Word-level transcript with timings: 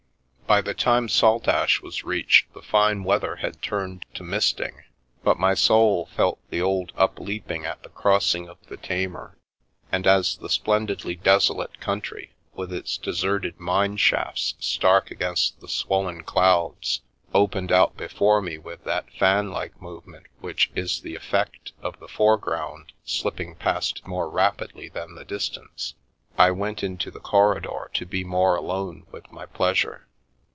By 0.51 0.59
the 0.59 0.73
time 0.73 1.07
Saltash 1.07 1.81
was 1.81 2.03
reached 2.03 2.53
the 2.53 2.61
fine 2.61 3.05
weather 3.05 3.37
had 3.37 3.61
turned 3.61 4.03
to" 4.15 4.23
misting," 4.35 4.83
but 5.23 5.39
my 5.39 5.53
soul 5.53 6.07
felt 6.07 6.39
the 6.49 6.61
old 6.61 6.91
up 6.97 7.19
leaping 7.21 7.63
at 7.65 7.81
the 7.83 7.87
crossing 7.89 8.49
of 8.49 8.57
the 8.67 8.75
Tamar, 8.75 9.37
and 9.93 10.05
as 10.05 10.35
the 10.35 10.49
splendidly 10.49 11.15
desolate 11.15 11.79
country, 11.79 12.33
with 12.53 12.73
its 12.73 12.97
deserted 12.97 13.61
mine 13.61 13.95
shafts 13.95 14.55
stark 14.59 15.09
against 15.09 15.61
the 15.61 15.69
swollen 15.69 16.21
clouds, 16.23 16.99
opened 17.33 17.71
out 17.71 17.95
before 17.95 18.41
me 18.41 18.57
with 18.57 18.83
that 18.83 19.09
fan 19.13 19.51
like 19.51 19.81
movement 19.81 20.25
which 20.41 20.69
is 20.75 20.99
the 20.99 21.15
effect 21.15 21.71
of 21.81 21.97
the 22.01 22.09
fore 22.09 22.35
ground 22.37 22.91
slipping 23.05 23.55
past 23.55 24.05
more 24.05 24.29
rapidly 24.29 24.89
than 24.89 25.15
the 25.15 25.23
distance, 25.23 25.95
I 26.37 26.51
went 26.51 26.83
into 26.83 27.09
the 27.09 27.21
corridor 27.21 27.89
to 27.93 28.05
be 28.05 28.25
more 28.25 28.57
alone 28.57 29.05
with 29.13 29.31
my 29.31 29.45
pleas 29.45 29.83
ure. 29.83 30.07